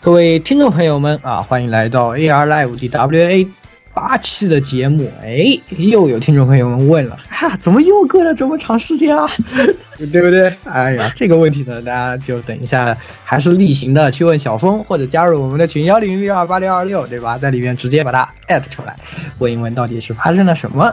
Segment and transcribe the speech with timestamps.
[0.00, 3.46] 各位听众朋友们啊，欢迎来到 AR Live DWA
[3.94, 5.10] 八期的节目。
[5.22, 9.30] 哎，又有听众朋友们问了，哈，怎么又隔了这么长时间啊？
[10.12, 10.52] 对不对？
[10.64, 17.38] 哎呀， 这个问题呢，大家就等一下，还是例行的去问小峰，或者加入我们的群幺零六二八六二六，对吧？
[17.38, 18.96] 在里面直接把它艾特出来，
[19.38, 20.92] 问一问到底是发生了什么。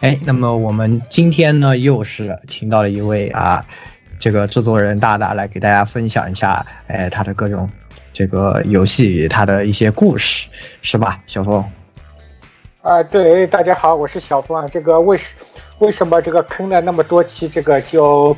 [0.00, 3.64] 哎，那么我们今天呢，又是请到了一位啊，
[4.18, 7.68] 这个制作人大大来给大家分享一下，哎，他的各种。
[8.10, 10.48] 这个游戏他的一些故事，
[10.82, 11.64] 是吧，小峰？
[12.80, 14.68] 啊，对，大家好，我是小峰啊。
[14.72, 15.34] 这个为什
[15.80, 17.48] 为什么这个坑了那么多期？
[17.48, 18.36] 这个就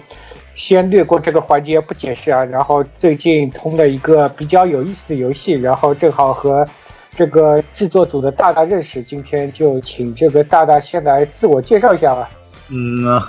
[0.54, 2.42] 先略过这个环节不解释啊。
[2.44, 6.66] 然后最近通了一个比较有意思的游戏，然后正好和
[7.14, 12.30] 这个制作组的大大认识，今天就请这个大大先来自我介绍一下吧。
[12.68, 13.22] 嗯。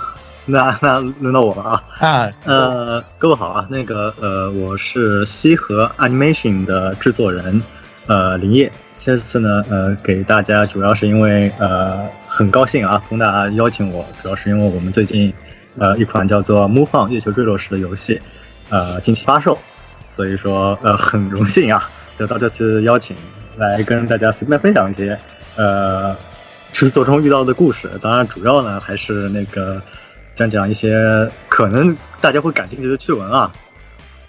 [0.44, 1.84] 那那轮到我了啊！
[2.00, 7.62] 啊，呃，各位好啊，那个呃，我是西河 Animation 的制作人，
[8.08, 8.72] 呃，林业。
[8.92, 15.32] 这次呢，呃，给大家主要是因为呃，很高兴啊，冯大邀请我，主要是因为我们最近
[15.78, 18.20] 呃一款叫做《Move On 月球坠落时》的游戏，
[18.68, 19.58] 呃，近期发售，
[20.12, 23.16] 所以说呃很荣幸啊，得到这次邀请
[23.56, 25.18] 来跟大家随便分享一些
[25.56, 26.16] 呃
[26.72, 27.90] 制作中遇到的故事。
[28.00, 29.80] 当然，主要呢还是那个。
[30.34, 33.52] 讲讲一些可能大家会感兴趣的趣闻啊，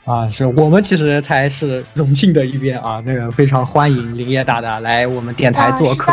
[0.05, 6.11] 啊，是我们其实才是荣幸的一边啊，那个非常欢迎林业大大来我们电台做客。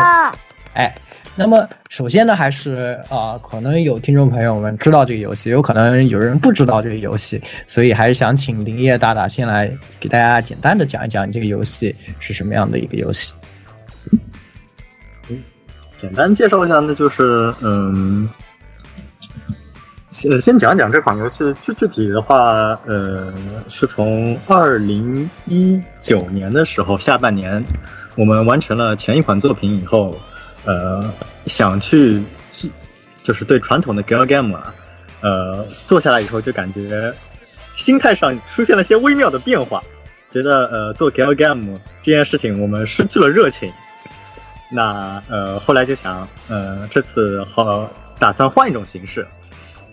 [0.73, 0.95] 哎，
[1.35, 13.33] 那么首先呢，还是啊，可能有听众朋友们知道这个游戏，有可能有人不知道这个游戏，所以还是想请林业大大先来给大家简单的讲一讲这个游戏是什么样的一个游戏。
[15.27, 15.37] 嗯，
[15.93, 18.29] 简单介绍一下，那就是嗯。
[20.11, 23.33] 先先讲讲这款游戏具具体的话，呃，
[23.69, 27.63] 是从二零一九年的时候下半年，
[28.17, 30.19] 我们完成了前一款作品以后，
[30.65, 31.09] 呃，
[31.45, 32.21] 想去
[33.23, 34.75] 就是对传统的 gal game 啊，
[35.21, 37.13] 呃，做下来以后就感觉
[37.77, 39.81] 心态上出现了些微妙的变化，
[40.29, 43.71] 觉得呃做 gal game 这件事情我们失去了热情，
[44.69, 47.89] 那呃后来就想，呃这次好
[48.19, 49.25] 打算换一种形式。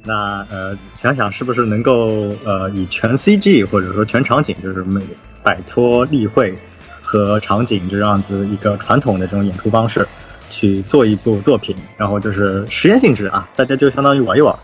[0.09, 5.03] 那呃，想想是不是能够呃，以全 CG 或者说全场景，就是每
[5.43, 6.57] 摆脱例会
[7.03, 10.09] 和场景这样子一个传统的这种演出方式，
[10.51, 14.59] 去做一部作品，然后就是实验性质啊，大家就相当于玩一玩。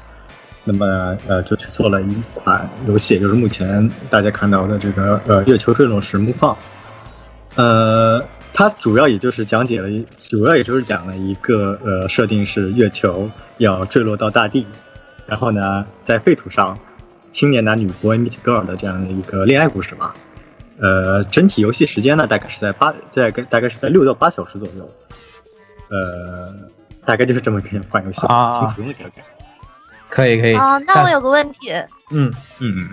[0.64, 6.56] 那么呃，就去做了一款游戏，就是目前大家看到的这个呃《月球坠落时》木放。
[7.56, 8.24] 呃，
[8.54, 9.88] 它主要也就是讲解了，
[10.30, 14.66] 主要也就是讲了一个呃设定是月球要坠落到大地。
[15.26, 16.78] 然后呢，在废土上，
[17.32, 20.14] 青年男女 boy meet girl 的这样的一个恋爱故事吧。
[20.80, 24.90] 呃，整体游戏时间呢，大概是在八，在大概是在六到八小时左右。
[25.88, 26.52] 呃，
[27.04, 28.74] 大概就是这么个款游戏啊。
[30.08, 30.54] 可以可以。
[30.54, 31.72] 啊，那我有个问题。
[32.10, 32.88] 嗯嗯嗯。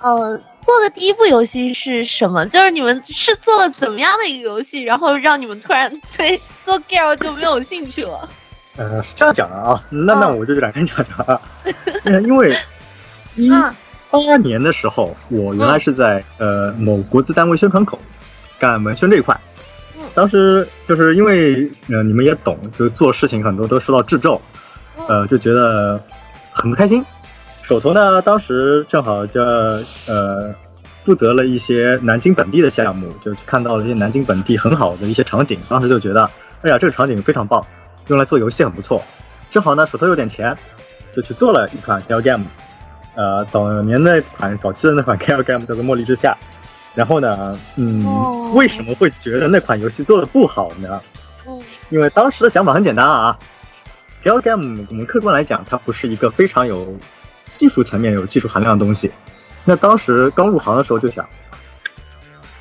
[0.00, 2.46] 呃，做的第一部游戏是什么？
[2.46, 8.28] 就是你们是做了怎么样的一个游戏，然后让你们突然对做 girl 就没有兴趣了？
[8.76, 11.40] 呃，是这样讲的啊，那那我就来跟你讲讲啊，
[12.24, 12.56] 因为
[13.36, 13.48] 一
[14.10, 17.98] 八年的时候，我原来是在呃某国资单位宣传口
[18.58, 19.38] 干文宣这一块，
[20.14, 24.40] 当时就是因为呃你们也懂，就做事情很多都受到制咒，
[25.08, 26.00] 呃就觉得
[26.52, 27.04] 很不开心，
[27.62, 29.40] 手头呢当时正好就
[30.06, 30.52] 呃
[31.04, 36.28] 负责了一些南京本地的项目，就看到了一些南京本地很好的一些场景，当时就觉得，
[36.62, 37.64] 哎呀这个场景非常棒。
[38.08, 39.02] 用来做游戏很不错，
[39.50, 40.56] 正好呢手头有点钱，
[41.14, 42.44] 就去做了一款 gal game，
[43.14, 46.32] 呃早年那款早期的那款 gal game 叫做《茉莉之夏》，
[46.94, 51.00] 然后呢，嗯，为什么会觉得那款游戏做的不好呢？
[51.88, 53.38] 因为当时的想法很简单啊
[54.22, 56.94] ，gal game 我们客观来讲，它不是一个非常有
[57.46, 59.10] 技术层面有技术含量的东西。
[59.64, 61.26] 那当时刚入行的时候就想，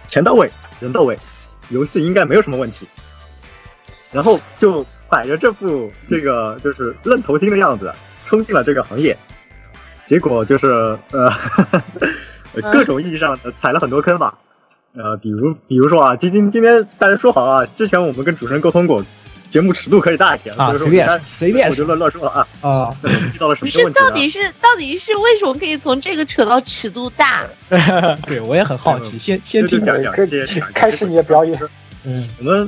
[0.07, 1.19] 钱到位，人到位，
[1.67, 2.87] 游戏应该没有什么问题，
[4.13, 4.85] 然后就。
[5.13, 7.93] 摆着这副这个就是愣头青的样子，
[8.25, 9.15] 冲进了这个行业，
[10.07, 11.31] 结果就是呃，
[12.73, 14.33] 各种意义上踩了很多坑吧。
[14.95, 19.05] 呃，比如比如说啊，今今今天大家说好啊，之前我们跟主持人沟通过，
[19.51, 22.89] 节目尺度可以大一点啊，随便随便，我就乱乱说了啊啊，
[23.35, 23.79] 遇到了什么问题？
[23.83, 27.43] 是到底是到底是为什么可以从这个扯到尺度大？
[28.25, 30.11] 对我也很好奇，先先听讲讲，
[30.73, 31.59] 开始你的表演。
[32.03, 32.67] 嗯，我们。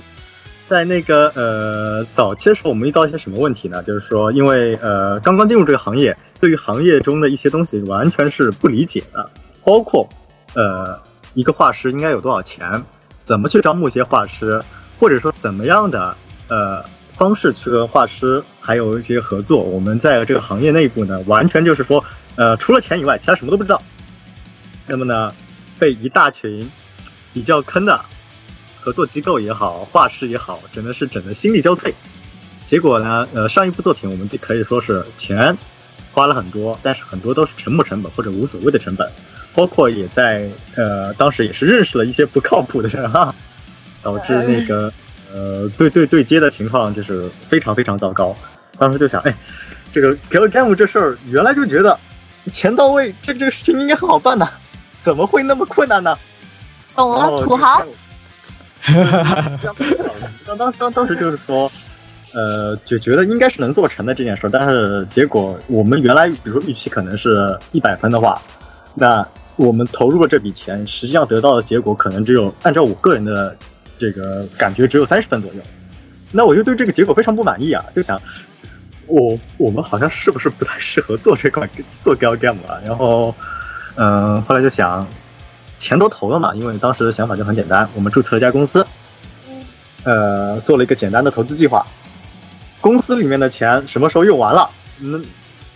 [0.67, 3.83] 在那个呃早期的时候，我们遇到一些什么问题呢？
[3.83, 9.29] 就是说，因为呃刚刚进入这个行业，对于行业中的一些东西完全是不理解的，
[9.63, 10.09] 包括
[10.55, 10.99] 呃
[11.35, 12.83] 一个画师应该有多少钱，
[13.23, 14.59] 怎么去招募一些画师，
[14.99, 16.15] 或者说怎么样的
[16.47, 16.83] 呃
[17.13, 19.61] 方式去和画师还有一些合作。
[19.61, 22.03] 我们在这个行业内部呢，完全就是说
[22.37, 23.79] 呃除了钱以外，其他什么都不知道。
[24.87, 25.31] 那么呢，
[25.77, 26.67] 被一大群
[27.33, 27.99] 比较坑的。
[28.85, 31.91] 合作机构也好，画师也好，真的是整的心力交瘁。
[32.67, 35.57] 结果呢，呃，上一部作品我们就可以说是钱
[36.13, 39.11] 花了很多，但是很多都是沉没成本或者无所谓的成本，
[39.55, 43.33] 包括也在呃当时也是认识了一些不靠谱的人哈，
[44.03, 44.93] 导致那个
[45.33, 48.35] 呃对对对接的情况就是非常非常糟糕。
[48.77, 49.35] 当时就想，哎，
[49.91, 51.99] 这个给了 game 这事儿，原来就觉得
[52.53, 54.47] 钱到位，这这个事情应该很好办的，
[55.01, 56.15] 怎么会那么困难呢？
[56.95, 57.83] 懂了，土豪。
[58.85, 59.59] 哈哈哈
[60.45, 61.71] 当当当当时就是说，
[62.33, 68.39] 呃，就觉得应该是能做成的这件事，但是结果我们原来比如说预期可能是一百分的话，
[68.93, 73.57] 那我们投入了这笔钱，实际上得到的结果可能只有按照我个人的
[73.97, 75.61] 这个感觉只有三十分左右，
[76.31, 78.21] 那我就对这个结果非常不满意啊，就想
[79.07, 81.67] 我我们好像是不是不太适合做这款
[82.01, 82.77] 做 gal game 啊？
[82.85, 83.33] 然后
[83.95, 85.07] 嗯，后来就想。
[85.77, 88.85] 钱都投了嘛，因为当时的想法就很简单，我们注册了一家公司，
[90.03, 91.85] 呃，做了一个简单的投资计划。
[92.81, 94.69] 公司里面的钱什么时候用完了，
[94.99, 95.17] 那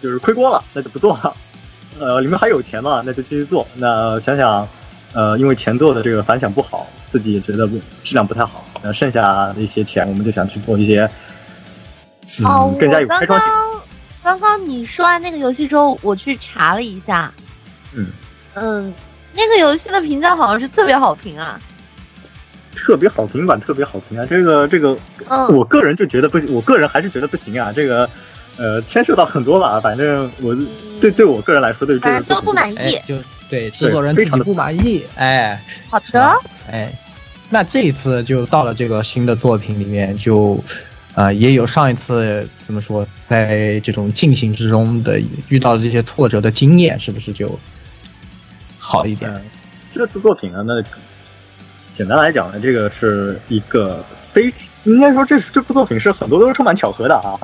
[0.01, 1.33] 就是亏光了，那就不做了。
[1.99, 3.67] 呃，里面还有钱嘛，那就继续做。
[3.75, 4.67] 那想想，
[5.13, 7.67] 呃，因为前做的这个反响不好，自己也觉得
[8.03, 11.09] 质量不太好，那剩下的一些钱，我们就想去做一些，
[12.39, 13.49] 嗯，更加有开创性。
[14.21, 17.33] 刚刚你说完那个游戏之后，我去查了一下，
[17.93, 18.07] 嗯
[18.53, 18.93] 嗯。
[19.39, 21.57] 那个游戏的评价好像是特别好评啊，
[22.75, 24.25] 特别好评版特别好评啊！
[24.29, 24.97] 这个这个，
[25.29, 27.71] 嗯，我个人就觉得不行，我个人还是觉得不行啊。
[27.73, 28.09] 这个，
[28.57, 30.55] 呃，牵涉到很多吧，反正我
[30.99, 33.15] 对对我个人来说，对这个都不满意，就
[33.49, 35.05] 对制作人非常的不满意。
[35.15, 36.37] 哎，好的，
[36.69, 36.91] 哎，
[37.49, 40.61] 那这一次就到了这个新的作品里面，就
[41.15, 47.59] 呃也有上一次怎么说，在这种进行之中的遇到的这些挫折的经验，是不是就？
[48.89, 49.31] 好一点。
[49.93, 50.83] 这次作品呢，那
[51.93, 54.03] 简单来讲呢，这个是一个
[54.33, 54.51] 非
[54.83, 57.37] 应该说这这部作品是很多都是充满巧合的啊。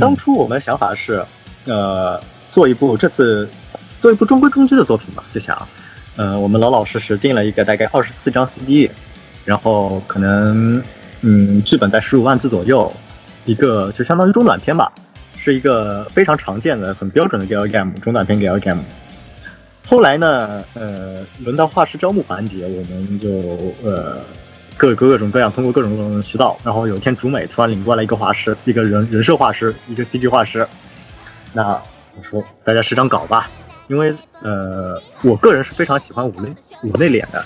[0.00, 1.22] 当初我们的想法是，
[1.66, 2.18] 呃，
[2.50, 3.46] 做一部这次
[3.98, 5.68] 做一部中规中矩的作品吧，就想，
[6.16, 8.90] 呃，我们老老实实定了一个大概二十四张 CD，
[9.44, 10.82] 然后可能
[11.20, 12.90] 嗯剧本在十五万字左右，
[13.44, 14.90] 一个就相当于中短篇吧，
[15.36, 18.82] 是一个非常常见的很标准的 gal game 中短篇 gal game。
[19.88, 23.30] 后来呢，呃，轮到画师招募环节，我们就
[23.82, 24.18] 呃
[24.76, 30.68] 各各各种各样通过各种各种渠道，然后有一天竹美突然领过来一个画师，一个人人设画师，一个 CG 画师。
[31.54, 31.68] 那
[32.14, 33.48] 我说大家试张稿吧，
[33.88, 37.42] 因为呃我个人是非常喜欢五内五内脸的，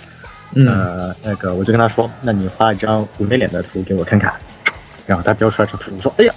[0.69, 4.35] 呃那个我就跟他说，那你画一张五内脸的图给我看看，
[5.06, 6.35] 然后他交出来这图，我说哎呀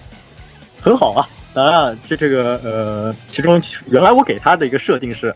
[0.79, 5.33] 很好啊，当然这这个呃其中原来我给他的一个设定是。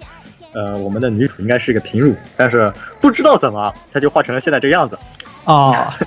[0.54, 4.98] 呃，我们的女主应该是一个平乳，但是不知道怎么，她就画成了现在这个样子。
[5.46, 5.76] 哦，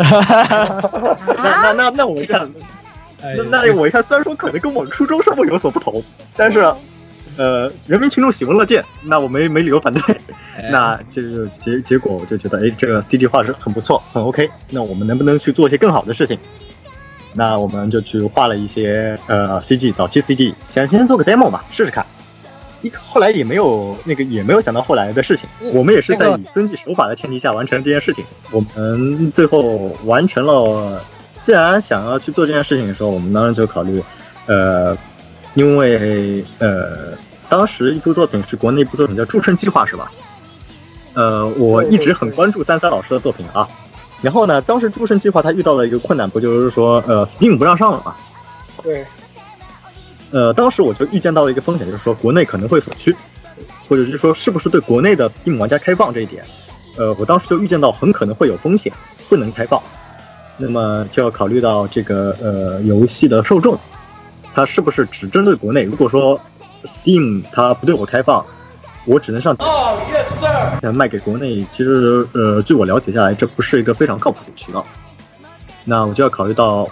[1.42, 2.48] 那那那那我一看，
[3.20, 6.02] 那那我一看，虽然说可能跟我初中生活有所不同，
[6.36, 6.60] 但是，
[7.36, 10.02] 呃，人民群众喜闻乐见，那我没没理由反对。
[10.70, 14.48] 那这个结结果，我就觉得，哎，这个 CG 画是很不错，很 OK。
[14.70, 16.38] 那我们能不能去做一些更好的事情？
[17.34, 22.04] 那我们就去画了一些呃 CG，早期 CG，先先做个 demo 吧，试试看。
[22.90, 25.48] 后来也没有那个，也没有想到后来的事情。
[25.72, 28.24] 我们也是在以遵纪守法的前提下完成这件事情。
[28.50, 31.04] 我们最后完成了。
[31.40, 34.00] 既然想要去做这件事情的时候，我们当然就考虑，
[34.46, 34.96] 呃，
[35.54, 40.12] 因为呃，当时一部作品是国内一部作品叫《筑圣计划》，是吧？
[41.14, 43.68] 呃，我一直很关注三三老师的作品啊。
[44.20, 48.14] 然后呢，当时《筑圣计划》他遇到了一个困难，不就是说，呃，Steam 不让上了嘛？
[48.80, 49.04] 对。
[50.32, 53.14] 呃，当时我就预见到了一个风险，就是说国内可能会锁区，
[53.86, 56.42] 或者是说是不是对国内的 Steam 玩家开放这一点，
[56.96, 58.90] 呃，我当时就预见到很可能会有风险，
[59.28, 59.78] 不能开放。
[60.56, 63.78] 那么就要考虑到这个呃游戏的受众，
[64.54, 65.82] 它是不是只针对国内？
[65.82, 66.40] 如果说
[66.84, 68.42] Steam 它不对我开放，
[69.04, 71.62] 我只能上哦，Yes sir，卖给国内。
[71.64, 74.82] 其实呃，据我了解下来，这不是一个非常靠谱的渠道。
[75.84, 76.88] 那我就要考虑到。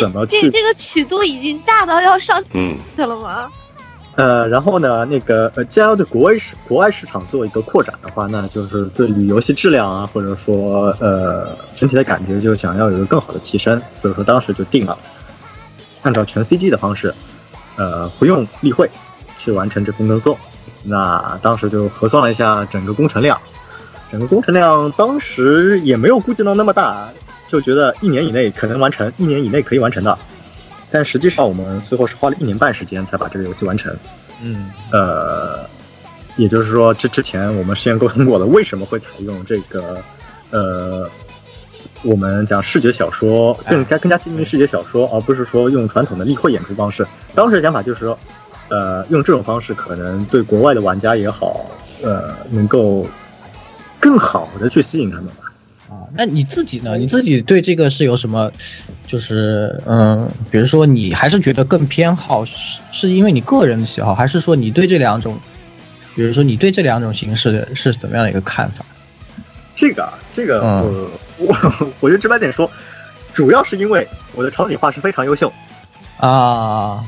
[0.00, 0.50] 怎么去？
[0.50, 3.50] 这个尺度已经大到要上嗯去了吗？
[4.14, 14.98] 呃，然后呢，那个呃，既然要对国外市国外市场做一个扩展的话，那就是对于游戏质量啊，或者说呃整体的感觉，就想要有一个更好的提升，所以说当时就定了，
[16.02, 17.14] 按照全 CG 的方式，
[17.76, 18.90] 呃，不用例会
[19.38, 20.38] 去完成这份工作。
[20.84, 23.40] 那当时就核算了一下整个工程量，
[24.10, 27.08] 整个工程量当时也没有估计到那么大，
[27.52, 30.18] 就觉得一年以内可能完成，一年以内可以完成的。
[30.90, 33.94] 但实际上，我们最后是花了一年半时间才把这个游戏完成。
[34.42, 35.68] 嗯，呃，
[36.36, 39.98] 也就是说，之之前我们事先沟通过了，为什么会采用这个，
[40.48, 41.06] 呃，
[42.02, 47.06] 我们讲视觉小说，更加更加接近视觉小说，而不是说用传统的立绘演出方式。
[47.34, 48.18] 当时的想法就是说，
[48.70, 51.66] 呃，用这种方式可能对国外的玩家也好，
[52.02, 53.06] 呃，能够
[54.00, 55.51] 更好的去吸引他们吧。
[56.12, 56.96] 啊，那你自己呢？
[56.96, 58.50] 你自己对这个是有什么？
[59.06, 65.38] 就是嗯，比如说你还是觉得更偏好是是因为你个人的喜好，还是说你对这两种，
[66.14, 68.84] 比如说你对这两种形式是怎么样的一个看法？
[69.76, 71.10] 这个啊，这个我
[71.46, 72.70] 我 我就直白点说，
[73.34, 75.52] 主要是因为我的场景画是非常优秀
[76.18, 77.02] 啊。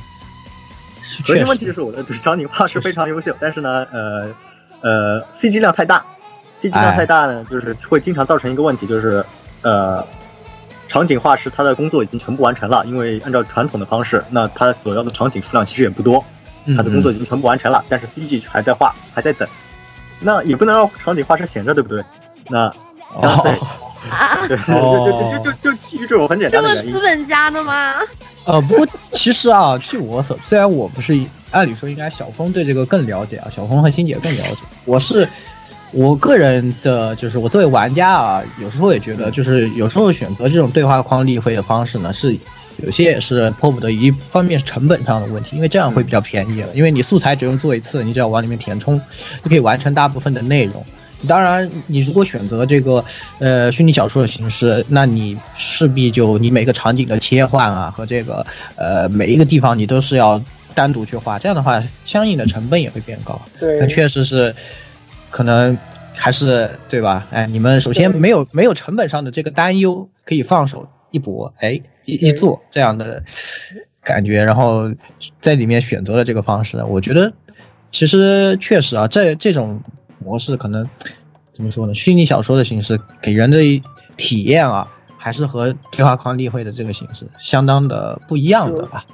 [1.24, 4.34] 核心问题就是我的场景画是非常优秀，但是呢，呃
[4.80, 6.04] 呃，CG 量太大
[6.68, 9.24] ，CG 量太大呢，就是会经常造成一个问题，就是
[9.62, 10.04] 呃。
[10.86, 16.24] 场景画师他的工作已经全部完成了，因为按照传统的方式，那他所要的场景数量其实也不多，
[16.76, 19.48] 他的工作已经全部完成了，但是 CG 还在画，还在等，
[20.20, 22.04] 那也不能让场景画师闲着，对不对？
[22.48, 22.72] 那
[23.42, 23.58] 对，
[24.46, 26.92] 对，就就就就就基于这种很简单的原因。
[26.92, 27.94] 资本家的吗？
[28.44, 31.18] 呃，不过其实啊，据我所，虽然我不是，
[31.50, 35.28] 按理说应该小峰对这个更了解啊，小峰和欣姐更了解，我是。
[35.94, 42.36] 我个人的就是我作为玩家啊，有时候也觉得，就是有时候选择这种对话框例会的方式呢，是
[42.78, 44.06] 有些也是迫不得已。
[44.06, 49.00] 一方面是成本上的问题，因为这样会比较便宜了，因为你素材只用做一次，你只要往里面填充，
[49.44, 50.84] 就可以完成大部分的内容。
[51.28, 53.04] 当然，你如果选择这个
[53.38, 60.42] 呃虚拟小说的形式，那你势必就你每个场景的切换啊和这个呃每一个地方你都是要
[60.74, 63.40] 单独去画，这样的话相应的成本也会变高。
[63.60, 64.52] 对，确实是。
[65.34, 65.76] 可能
[66.14, 67.26] 还是对吧？
[67.32, 73.20] 哎，你们首先没有没有成本上的这个担忧，可以放手一搏，哎，一一做这样的
[74.00, 74.92] 感觉，然后
[75.40, 76.80] 在里面选择了这个方式。
[76.84, 77.32] 我觉得
[77.90, 79.82] 其实确实啊，这这种
[80.20, 80.88] 模式可能
[81.52, 81.94] 怎么说呢？
[81.96, 83.58] 虚拟小说的形式给人的
[84.16, 84.88] 体验啊，
[85.18, 89.04] 还是和对话框例会的这个形式相当的不一样的吧。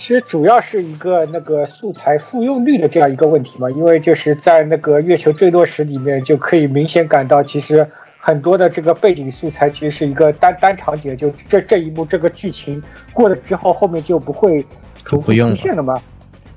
[0.00, 7.86] 其实主要是一个那个素材复用率的这样一个问题嘛，因为就是在那个月球坠落时里面就可以明显感到，其实
[8.18, 14.64] 很多的这个背景素材其实是一个单单场景，就这这一幕这个剧情过了之后，后面就不会
[15.04, 16.00] 重复出现了嘛。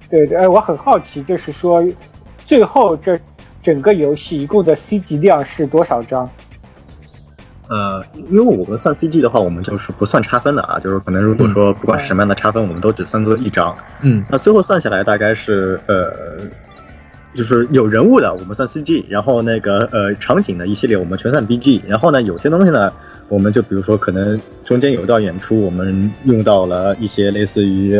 [0.10, 1.86] 对对，我很好奇，就是说
[2.46, 3.20] 最后这
[3.62, 6.30] 整个游戏一共的 C 级量是多少张？
[7.74, 13.76] 呃，因为我们算 CG 的话，我们就是不算差分的啊，就是可能如果说不管是什么样的差分，我们都只算作一张。
[14.02, 16.14] 嗯，那最后算下来大概是呃，
[17.34, 22.94] 就是有人物的我们算 CG，然后那个呃场景的一系列我们全算 BG，然后呢有些东西呢，
[23.28, 28.00] 我们就比如说可能中间有一段演出，我们用到了一些类似于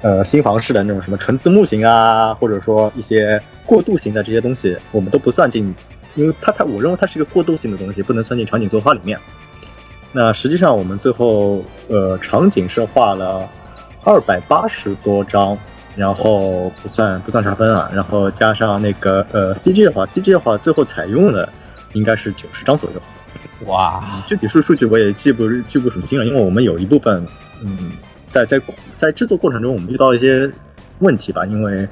[0.00, 5.74] 呃新房式的那种什么纯字幕型啊，或者说一些过渡型的这些东西，我们都不算进。
[6.14, 9.18] 因为它它，我认为它是一个过渡性的东西，不能算进场景作画里面。
[10.12, 13.48] 那实际上我们最后呃场景是画了
[14.04, 15.56] 二百八十多张，
[15.96, 21.48] 然后不算不算差分啊，然后加上那个呃 CG 的话，CG 的话最后采用的
[21.94, 23.00] 应该是九十张左右。
[23.66, 27.24] 哇，具体数数据我也记不记不很清了，因为我们有一部分
[27.62, 27.92] 嗯
[28.26, 28.60] 在在
[28.98, 30.50] 在制作过程中我们遇到一些
[30.98, 31.88] 问题吧，因为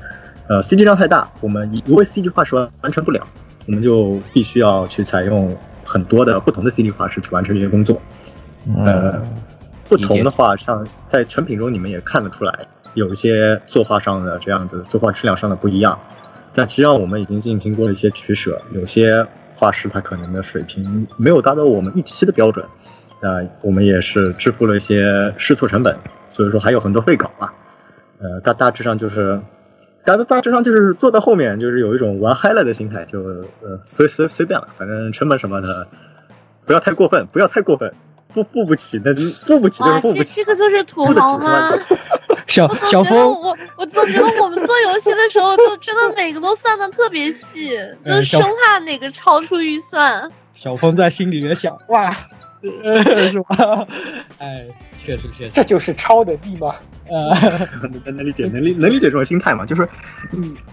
[0.48, 3.26] 呃 CG 量太大，我们一位 CG 画是完完成不了。
[3.66, 8.00] 我们就必须要去采用很多的不同的 CD 画师去完成这些工作。
[8.84, 9.22] 呃，
[9.88, 12.52] 不同的话，像在成品中你们也看得出来，
[12.94, 15.98] 有一些作画上的这样子作画质量上的不一样。
[16.52, 19.26] 但实际上我们已经进行过一些取舍，有些
[19.56, 22.66] 画师他可能的水平没有达到我们预期的标准，
[23.20, 25.96] 那我们也是支付了一些试错成本，
[26.28, 27.52] 所以说还有很多废稿啊。
[28.18, 29.40] 呃，大大致上就是。
[30.04, 35.86] 大大致上就是做到后面，就是有一种玩嗨了的心态，就呃随随随便了，反正成本什么的
[36.64, 37.92] 不要太过分，不要太过分，
[38.32, 40.36] 付付不起那就付不起就是付不起。
[40.36, 41.70] 这个就是土豪吗？
[42.46, 47.70] 小小峰，我我总觉得我们做游戏的时候，就真的每个都算的特别细，
[48.04, 50.30] 就生怕哪个超出预算。
[50.54, 52.10] 小峰在心里面想，哇，
[52.62, 53.86] 是吧？
[54.38, 54.66] 哎，
[55.04, 56.74] 确实确实，这就是超能力吗？
[57.08, 57.30] 呃，
[58.04, 59.64] 能 能理解，能理能理解这种心态嘛？
[59.66, 59.88] 就是，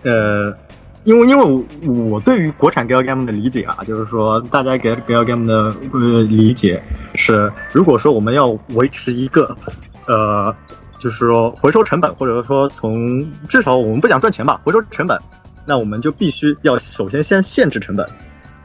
[0.04, 0.56] 呃，
[1.04, 6.82] 因为因为我对于国产 gal game 的理解啊，就是说大家给 gal game 的呃理解
[7.16, 9.56] 是，如果说我们要维持一个，
[10.06, 10.56] 呃，
[11.00, 15.18] 就是说回收成本，或者说从至少我们不讲赚钱吧，回收成本，
[15.66, 18.08] 那我们就必须要首先先限制成本。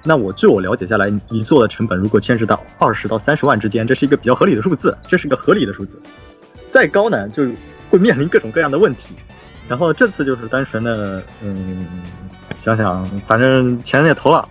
[0.04, 5.96] 那我据我了解下来，一做的成本如果牵涉到二十到三十万之间，这是一个比较合理的数字，这是一个合理的数字。
[6.70, 7.44] 再高呢，就
[7.88, 9.14] 会面临各种各样的问题。
[9.68, 11.86] 然后这次就是单纯的，嗯，
[12.56, 14.48] 想想，反正钱也投了。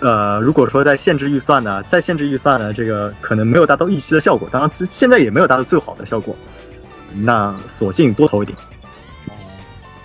[0.00, 6.36] 呃，如果说在限制预算呢，在限制预算呢，这个可能没有达到预期的效果，当然现在也没有达到最好的效果。
[7.14, 8.56] 那索性多投一点。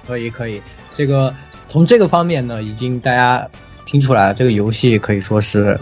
[0.08, 0.62] 可以可以，
[0.94, 1.34] 这个。
[1.72, 3.48] 从这个方面呢，已经大家
[3.86, 5.80] 听出来，这个游戏可以说是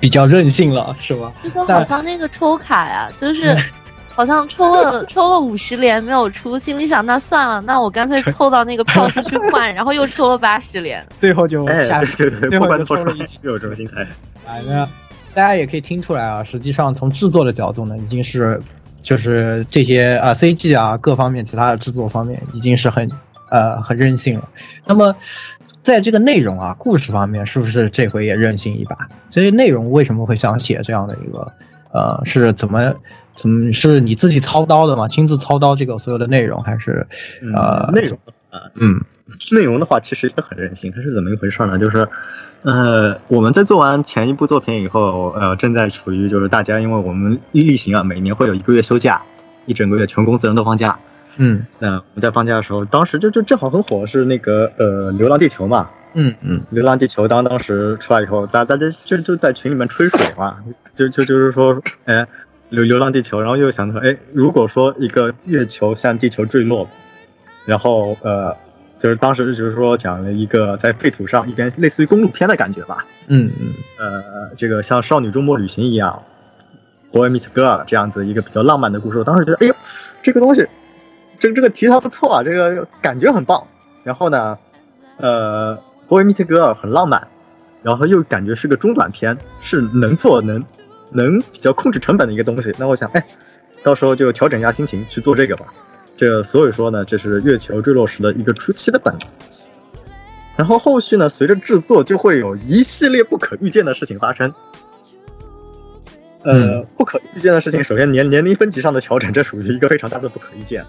[0.00, 1.30] 比较任性了，是吧？
[1.42, 3.54] 这个好像那个抽卡呀， 就是
[4.08, 9.20] 好像抽了抽了五十连没有出，心里想那算了，那我干脆凑到那个票去
[9.52, 14.00] 换， 然后又抽了八十连，最后就下对对，最后就抽了一局，有这种心态。
[14.46, 14.88] 啊，那
[15.34, 18.58] 大家也可以听出来啊，实际上从制作的角度呢，已经是
[19.02, 23.06] 就是这些啊 CG 啊各方面其他的制作方面已经是很。
[23.50, 24.48] 呃，很任性了。
[24.86, 25.16] 那么，
[25.82, 29.08] 在这个内容啊，故事方面，是不是这回也任性一把？
[29.28, 31.52] 所以内容为什么会想写这样的一个？
[31.90, 32.94] 呃，是怎么
[33.32, 35.08] 怎么是你自己操刀的吗？
[35.08, 37.06] 亲自操刀这个所有的内容，还是
[37.54, 38.18] 呃内容？
[38.74, 39.00] 嗯，
[39.52, 40.92] 内容的话其实也很任性。
[40.94, 41.78] 它是怎么一回事呢？
[41.78, 42.06] 就是
[42.62, 49.22] 呃，我们在做完前一部作品以后，呃，正在处于就是大家因为我们例行啊，每年会有一个月休假，
[49.64, 50.98] 一整个月全公司人都放假。
[51.38, 55.88] 嗯，那我们在放假的时候，当时就就正好很火，是那个呃《流浪地球》嘛。
[56.14, 60.56] 嗯嗯，《流浪地球》当当时出来以后，大大家就就在群里面吹水嘛，
[60.96, 62.16] 就就就是说，哎，
[62.70, 66.88] 《流流浪地球》，然后又想到，哎，如果说一个月球向地球坠落，
[67.66, 68.56] 然后呃，
[68.98, 73.06] 就是当时就是说讲了一个在废土上一边类似于公路片的感觉吧。
[73.28, 74.22] 嗯嗯，呃，
[74.56, 76.20] 这个像《少女周末旅行》一样，
[77.14, 79.74] 《Boy Meet Girl》这样子一个比较浪漫的故事，我当时觉得，哎呦，
[80.22, 80.66] 这个东西。
[81.38, 83.66] 这个这个题材不错啊，这个感觉很棒。
[84.04, 84.58] 然后呢，
[85.18, 85.76] 呃，
[86.08, 87.28] 《Boy Meet Girl》很浪漫，
[87.82, 90.64] 然后又感觉是个中短片，是能做能
[91.12, 92.74] 能比较控制成本的一个东西。
[92.78, 93.26] 那我想，哎，
[93.82, 95.66] 到时候就调整一下心情去做这个吧。
[96.16, 99.26] 这所以说呢，这是月球坠落时的一个初期的本子。
[100.56, 104.52] 然后后续呢，随着制作就会有一系列不可预见的事情发生。
[106.42, 110.84] 呃，不可预见的事情，首先年年龄分级上的调整，这属于一个非常大的不可预见。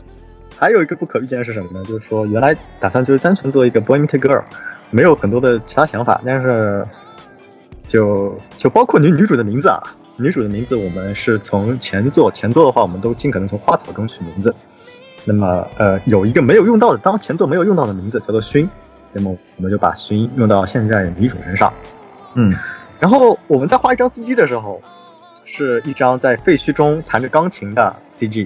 [0.60, 1.82] 还有一个不可预见的是什么呢？
[1.86, 4.44] 就是说，原来打算就是单纯做一个 boy meet girl，
[4.92, 6.22] 没有很多的其他想法。
[6.26, 6.86] 但是，
[7.88, 9.82] 就就包括女女主的名字啊，
[10.18, 14.54] 女主的名字我们是从前作前作的话，我们都尽可能从花草中取名字。
[15.24, 18.68] 那么，呃，有一个没有用到的，当前作没有用到的名字叫做薰，
[19.14, 21.72] 那么我们就把薰用到现在女主身上。
[22.34, 22.54] 嗯，
[23.00, 24.82] 然后我们在画一张 CG 的时候，
[25.46, 28.46] 是一张在废墟中弹着钢琴的 CG，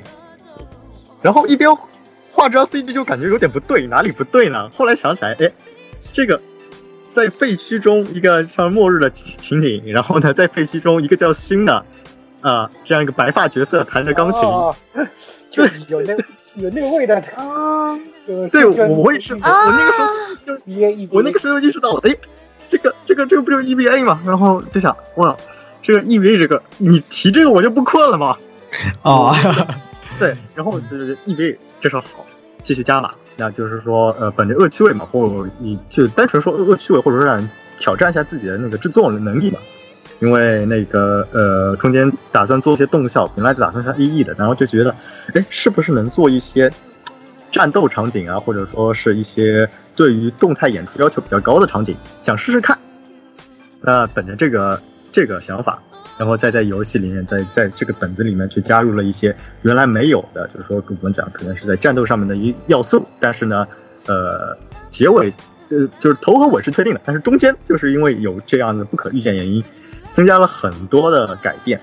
[1.19, 1.75] 然后一边。
[2.33, 4.67] 画这张 CG 就感觉有点不对，哪里不对呢？
[4.75, 5.51] 后来想起来，哎，
[6.11, 6.41] 这个
[7.11, 11.85] 在废墟中一个像末日的情景，然后呢，在废墟中一个叫勋的
[12.41, 14.41] 啊，这样一个白发角色弹着钢琴，
[15.51, 16.13] 对， 有那
[16.55, 17.97] 有那个味道啊。
[18.51, 20.07] 对，我也是，我那个时候
[20.45, 20.53] 就
[21.11, 22.15] 我那个时候意识到，哎，
[22.69, 24.19] 这个这个这个不就是 EVA 嘛？
[24.25, 25.35] 然后就想，哇，
[25.81, 28.37] 这个 EVA 这个你提这个我就不困了吗？
[29.03, 29.35] 啊，
[30.17, 31.57] 对，然后就是 EVA。
[31.83, 32.25] 这事好，
[32.63, 33.11] 继续加码。
[33.35, 37.45] 那就是说，呃，本着恶趣味嘛，或你就单纯说恶趣味，或者说让
[37.77, 39.59] 挑战一下自己的那个制作能力嘛。
[40.21, 44.95] 因为那个呃，中间打算做一些动效，本来打算上 EE 的，然后就觉得，
[45.33, 46.71] 哎，是不是能做一些
[47.51, 52.79] 战斗场景啊，或者说是一些对于动态演出要求比较高的场景，想试试看。
[53.81, 55.83] 那本着这个这个想法。
[56.17, 63.67] 然后再在游戏里面，在在这个本子里面去加入了一些原来没有的，就是说我们讲可能是在战斗上面的一要素，但是呢，
[64.05, 64.55] 呃，
[64.91, 65.33] 结尾
[65.69, 69.63] 呃就是头和尾是确定的，但是中间就是因为有这样的不可预见原因，
[70.11, 71.79] 增加了很多的改变。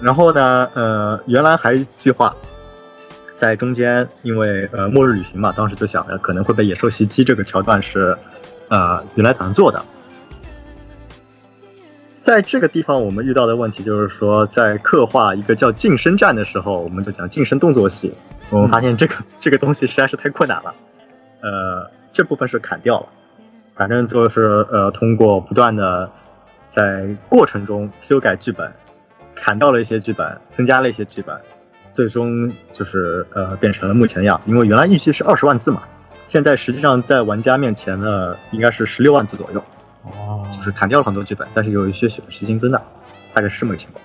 [0.00, 2.32] 然后呢，呃，原来还计划
[3.32, 8.16] 在中间，因为呃末日旅行嘛，当时就想着可能会被野兽袭击，这个桥段是
[8.68, 9.84] 呃原来打算做的。
[12.28, 18.12] 在这个地方，我们遇到的问题就是说，在刻画一个叫近身战的时候，我们就讲近身动作戏。
[18.50, 20.74] 我们发现这个这个东西实在是太困难了，
[21.40, 23.06] 呃，这部分是砍掉了。
[23.74, 26.10] 反正就是呃，通过不断的
[26.68, 28.70] 在过程中修改剧本，
[29.34, 31.34] 砍掉了一些剧本，增加了一些剧本，
[31.92, 34.50] 最终就是呃变成了目前的样子。
[34.50, 35.84] 因为原来预计是二十万字嘛，
[36.26, 39.64] 现在实际上在玩家面前呢应该是十六万字左右。
[40.16, 42.82] 哦，就是砍掉了很多剧本，但是有一些血是新增的，
[43.32, 44.02] 大概是这么个情况。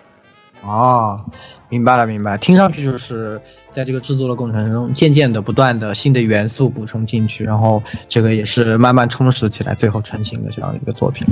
[0.65, 1.25] 哦，
[1.67, 2.37] 明白了，明白。
[2.37, 11.27] 听上去就是在这个制作的过程中，渐渐的、不断的新的元素补充进去，然后这个也是慢慢充实起来，最后成型的这样一个作品。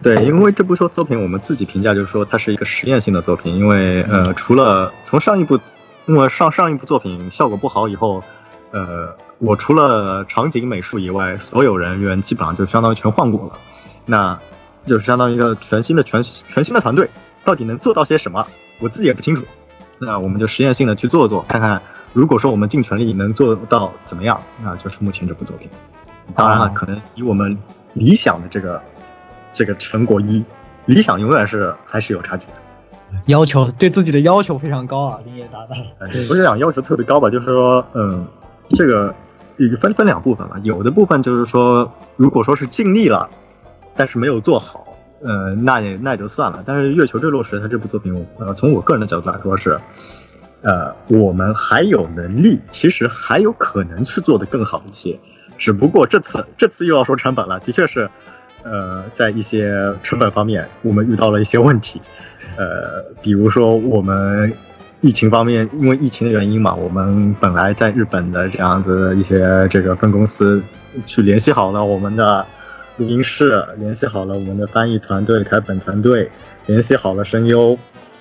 [0.00, 5.58] 对，因为这部说作品，我们自己评价就是说它是一个实验性的作品，因为呃，除了从上一部，
[6.06, 8.22] 因为上上一部作品效果不好以后，
[8.70, 13.58] 呃，我除了场景美术以外，所有人员基本上就相当于全换过了，
[14.08, 14.36] 那
[14.86, 17.08] 就是相当于一个全新的全全新的团队。
[17.44, 18.46] 到底能做到些什么？
[18.78, 19.44] 我自己也不清楚。
[19.98, 21.80] 那我们就实验性的去做做，看看
[22.12, 25.70] 如果说我们尽全力能做到怎么样，那就是目前这部作品。
[26.34, 27.56] 当然了，可能以我们
[27.94, 28.82] 理想的这个
[29.54, 30.44] 这个成果一，
[30.84, 32.52] 理想永远是还是有差距的。
[33.26, 35.74] 要求对自己的要求非常高啊，林业大大。
[36.28, 38.26] 不是讲要求特别高吧，就是说，嗯，
[38.70, 39.14] 这个
[39.80, 40.56] 分分两部分嘛。
[40.62, 43.30] 有的部分就是说，如果说是尽力了，
[43.98, 44.86] 但是没有做好。
[45.20, 46.62] 呃，那也那也就算了。
[46.64, 49.76] 但是《月球坠落时》它这部作品，呃，从我个人的角度来说是，
[50.62, 55.18] 呃，我们还有能力，其实还有可能去做的更好一些。
[55.58, 58.08] 只不过这次这次又要说成本了，的确是，
[58.62, 62.00] 呃，在一些成本方面，我们遇到了一些问题。
[62.56, 64.54] 呃，比如说我们
[65.00, 70.62] 疫情方面，因为疫情的原因嘛，我们本来在日本的这样子一些这个分公司
[71.06, 72.46] 去联系好了我们的。
[72.98, 76.30] 录音室联系好了我们的翻译团队、台本团队，
[76.66, 77.78] 联系好了声优，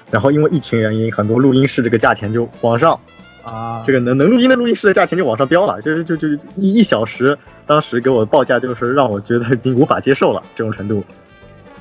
[0.09, 2.97] 然后因为疫情原因，很多录音室这个价钱就往上。
[3.43, 11.01] 啊，这个能能录音的录音室的价钱就往上飙了，就是就就一一小时，当时给我报价就是让我觉得已经无法接受了这种程度，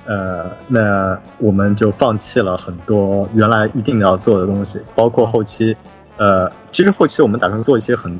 [0.05, 5.77] 呃，那我们就放弃了很多原来一定要做的东西，包括后期，
[6.19, 8.17] 呃，其实后期我们打算做一些很，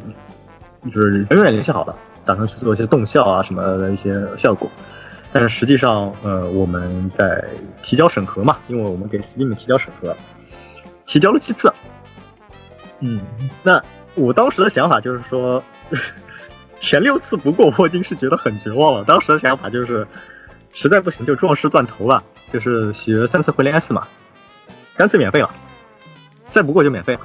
[0.91, 1.99] 就是远远联系好了。
[2.25, 4.69] 打算去做一些动效啊什么的一些效果，
[5.33, 7.45] 但是实际上，呃，我们在
[7.83, 10.17] 提交审核嘛，因为我们给 Steam 提交审核，
[11.07, 11.73] 提交了七次，
[12.99, 13.21] 嗯，
[13.63, 13.81] 那
[14.17, 15.63] 我当时的想法就是说，
[16.81, 19.05] 前六次不过，我已经是觉得很绝望了。
[19.05, 20.05] 当时的想法就是，
[20.73, 24.09] 实在不行就壮士断头了，就是学三次回连 S 嘛，
[24.97, 25.55] 干脆免费了，
[26.51, 27.21] 再不过就免费了。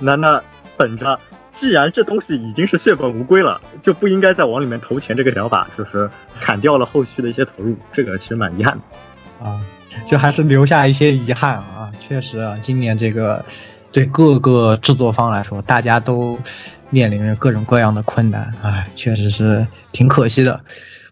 [0.00, 0.42] 那那
[0.76, 1.16] 本着。
[1.56, 5.16] 既然这东西已经是血本无归了，就不应该再往里面投钱。
[5.16, 9.58] 这个想法就是砍掉了后续的一些投入，这个其实蛮遗憾的啊，
[10.06, 11.90] 就还是留下一些遗憾啊。
[12.06, 13.42] 确实啊，今年这个
[13.90, 16.38] 对各个制作方来说，大家都
[16.90, 20.60] 面临着各种各样的困难，哎，确实是挺可惜的。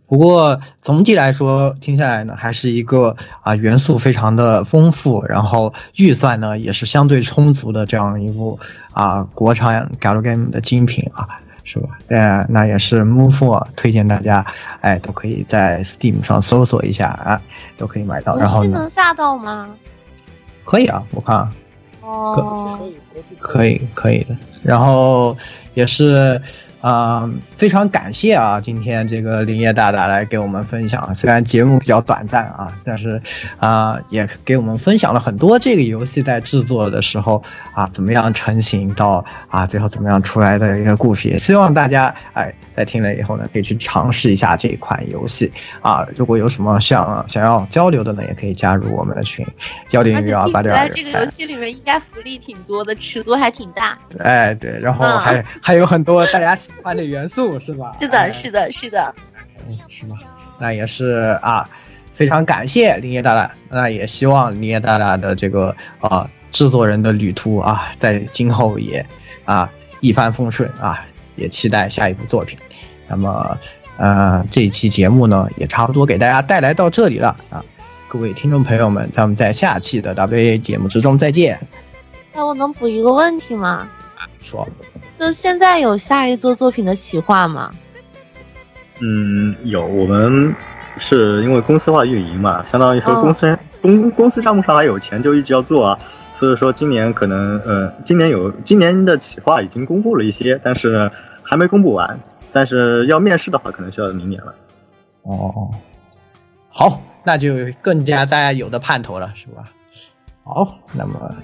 [0.06, 8.60] 不过总体来说，听下来呢，还是一个啊元素非常的丰富，然后预算呢也是相对充足的这样一部
[8.92, 11.26] 啊国产 galgame 的精品啊，
[11.64, 11.88] 是吧？
[12.08, 14.44] 呃，那也是 move 推荐大家，
[14.82, 17.40] 哎，都可以在 Steam 上搜索一下啊，
[17.78, 18.36] 都可以买到。
[18.36, 19.70] 然后能下到吗？
[20.64, 21.48] 可以啊，我看。
[22.02, 22.78] 哦，
[23.40, 24.36] 可以，可以的。
[24.62, 25.34] 然后
[25.72, 26.40] 也是。
[26.84, 28.60] 啊，非常感谢啊！
[28.60, 33.22] 今天这个林业大大来给我们分享，虽然节目比较短暂啊，但是
[33.56, 37.42] 啊，也给我们分享了很多这个游戏在制作的时候
[37.72, 41.30] 啊，怎么样成型到啊最后怎么样出来的一个故事。
[41.30, 46.06] 也希望大家哎在听了以后呢，可以去尝试一下这款游戏啊。
[46.16, 49.42] 如果有什么想想要交流的呢，也可以加入我们的群
[49.92, 50.86] 幺零六二八点二。
[50.90, 53.98] 这个游戏里面应该福利挺多的，尺度还挺大。
[54.18, 56.54] 哎，对，然后还还有很多大家。
[56.82, 57.96] 欢的元素是吧？
[58.00, 59.14] 是的，是的，是的。
[59.68, 60.16] 嗯，是吗？
[60.58, 61.68] 那也是啊，
[62.12, 63.50] 非常感谢林业大大。
[63.70, 69.04] 那也希望林业大大的这个啊制作人的旅途啊，在今后也
[69.44, 71.04] 啊一帆风顺啊，
[71.36, 72.58] 也期待下一部作品。
[73.08, 73.58] 那么
[73.96, 77.64] 呃，这一期节目呢，也差不多给大家带来到这里了啊，
[78.08, 81.58] 各位听众朋友们，咱们在下期的 WA 节目之中再见。
[82.32, 83.88] 那我能补一个问题吗？
[84.44, 84.68] 说。
[85.18, 87.72] 就现在有下一座作品的企划吗？
[89.00, 89.84] 嗯，有。
[89.84, 90.54] 我们
[90.98, 95.98] 是因为公司化运营嘛，相当于说公司公公司账目上还有钱，就一直要做啊。
[96.36, 101.10] 所以说今年可能呃，今年有今年的企划已经公布了一些，但是
[101.42, 102.20] 还没公布完。
[102.52, 104.54] 但是要面试的话，可能需要明年了。
[105.22, 105.70] 哦，
[106.68, 109.64] 好，那就更加大家有的盼头了，是吧？
[110.44, 111.34] 好，那么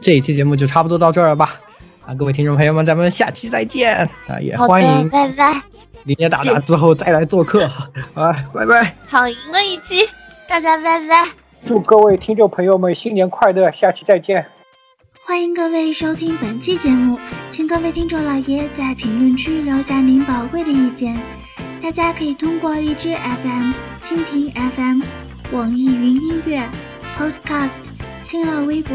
[0.00, 1.60] 这一期节目就差不多到这儿了吧。
[2.06, 4.38] 啊，各位听众朋友们，咱们下期再见啊！
[4.40, 5.62] 也欢迎拜拜，
[6.04, 7.64] 林爷大大之后再来做客
[8.14, 8.32] 啊！
[8.52, 10.06] 拜拜，好赢了一期，
[10.48, 11.28] 大家拜拜。
[11.64, 14.46] 祝各位听众朋友们新年快乐，下期再见。
[15.26, 17.18] 欢迎各位收听本期节目，
[17.50, 21.18] 请各位听众老爷在评论区留下您宝贵的意见。
[21.82, 25.00] 大家可以通过荔枝 FM、蜻蜓 FM、
[25.52, 26.68] 网易云音乐、
[27.18, 27.80] Podcast、
[28.22, 28.94] 新浪微博、